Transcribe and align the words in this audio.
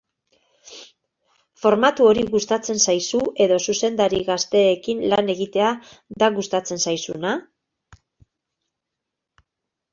Formatu 1.65 2.07
hori 2.11 2.23
gustatzen 2.31 2.81
zaizu 2.87 3.21
edo 3.45 3.59
zuzendari 3.67 4.23
gazteekin 4.31 5.05
lan 5.13 5.31
egitea 5.37 5.69
da 6.25 6.31
gustatzen 6.41 6.83
zaizuna? 6.89 7.37